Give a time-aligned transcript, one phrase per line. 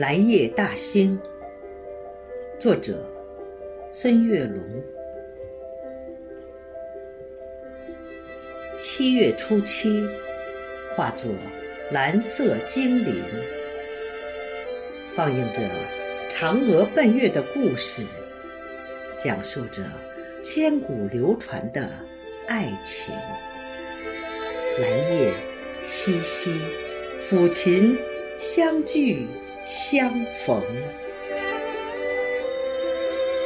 [0.00, 1.20] 蓝夜大兴，
[2.58, 3.06] 作者
[3.90, 4.64] 孙月龙。
[8.78, 10.08] 七月初七，
[10.96, 11.30] 化作
[11.90, 13.22] 蓝色精灵，
[15.14, 15.60] 放映着
[16.30, 18.02] 嫦娥奔月的故事，
[19.18, 19.82] 讲述着
[20.42, 21.86] 千古流传的
[22.48, 23.14] 爱情。
[24.78, 25.34] 蓝夜
[25.84, 26.58] 淅淅，
[27.20, 27.98] 抚琴
[28.38, 29.26] 相聚
[29.70, 30.12] 相
[30.44, 30.60] 逢。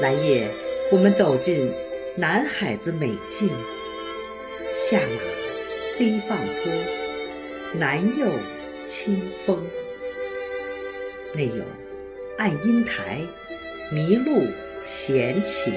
[0.00, 0.50] 蓝夜，
[0.90, 1.70] 我们走进
[2.16, 3.50] 南海子美境。
[4.72, 5.20] 下马
[5.98, 6.72] 飞放坡，
[7.74, 8.30] 南又
[8.86, 9.62] 清风。
[11.34, 11.62] 内有
[12.38, 13.20] 爱英台，
[13.92, 14.42] 麋鹿
[14.82, 15.70] 闲情。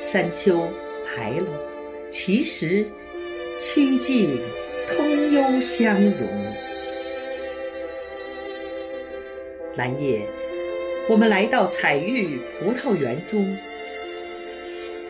[0.00, 0.68] 山丘
[1.04, 1.46] 排楼，
[2.10, 2.86] 奇石
[3.58, 4.40] 曲径，
[4.86, 6.46] 通幽相融。
[9.76, 10.26] 蓝夜，
[11.06, 13.54] 我们来到彩玉葡萄园中，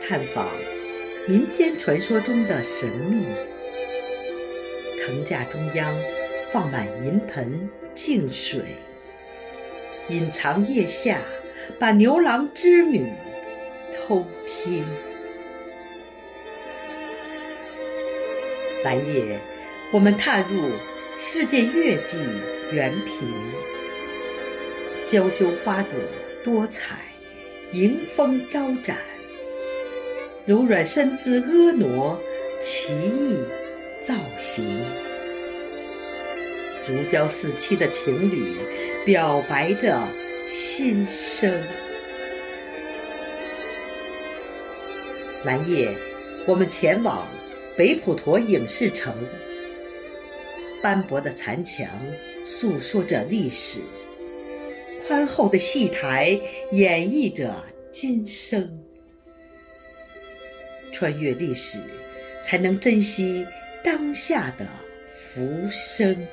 [0.03, 0.49] 探访。
[1.29, 3.25] 民间传说中的神秘，
[5.01, 5.97] 藤架中央
[6.51, 8.61] 放满银盆净水，
[10.09, 11.21] 隐藏腋下
[11.79, 13.13] 把牛郎织女
[13.97, 14.85] 偷听。
[18.83, 19.39] 蓝夜，
[19.93, 20.71] 我们踏入
[21.19, 22.19] 世界月季
[22.73, 23.29] 园坪，
[25.07, 25.93] 娇羞花朵
[26.43, 26.97] 多彩，
[27.73, 28.99] 迎风招展。
[30.45, 32.19] 柔软身姿婀娜，
[32.61, 33.37] 奇异
[34.03, 34.85] 造型，
[36.89, 38.57] 如胶似漆的情侣
[39.05, 39.97] 表白着
[40.49, 41.53] 心声。
[45.45, 45.95] 蓝夜，
[46.49, 47.29] 我们前往
[47.77, 49.15] 北普陀影视城，
[50.83, 51.89] 斑驳的残墙
[52.45, 53.79] 诉说着历史，
[55.07, 56.31] 宽厚的戏台
[56.73, 57.55] 演绎着
[57.93, 58.69] 今生。
[60.93, 61.79] 穿越历史，
[62.43, 63.47] 才能珍惜
[63.85, 64.67] 当下的
[65.07, 66.27] 浮生。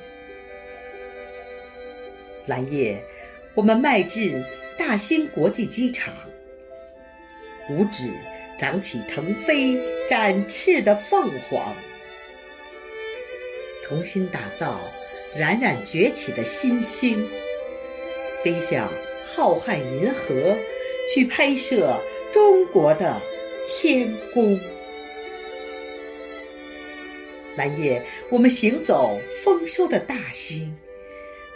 [2.46, 3.00] 蓝夜，
[3.54, 4.42] 我们迈进
[4.76, 6.12] 大兴国际机场，
[7.70, 8.10] 五指
[8.58, 11.72] 长起腾飞展翅的凤凰，
[13.84, 14.80] 同心打造
[15.36, 17.28] 冉冉崛起的新星，
[18.44, 18.92] 飞向
[19.24, 20.54] 浩瀚银河，
[21.08, 21.98] 去拍摄
[22.30, 23.18] 中国的。
[23.66, 24.60] 天宫，
[27.56, 30.76] 蓝夜，我们行走丰收的大兴，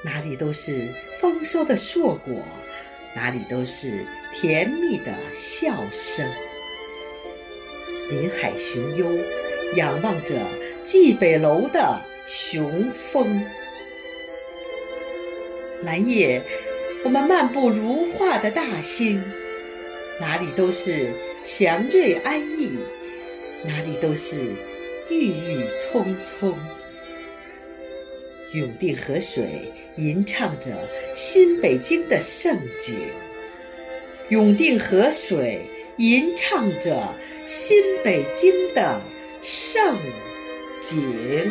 [0.03, 0.89] 哪里都是
[1.21, 2.43] 丰收的硕果，
[3.15, 6.27] 哪里都是甜蜜的笑声。
[8.09, 9.07] 林海寻幽，
[9.75, 10.35] 仰望着
[10.83, 13.45] 蓟北楼的雄风。
[15.83, 16.43] 蓝夜，
[17.05, 19.23] 我们漫步如画的大兴，
[20.21, 21.09] 哪里都是。
[21.45, 22.77] 祥瑞安逸，
[23.65, 24.37] 哪里都是
[25.09, 26.55] 郁郁葱葱。
[28.53, 30.77] 永定河水吟唱着
[31.15, 32.97] 新北京的盛景，
[34.29, 35.63] 永定河水
[35.97, 37.15] 吟唱着
[37.47, 39.01] 新北京的
[39.43, 39.97] 盛
[40.83, 41.51] 景。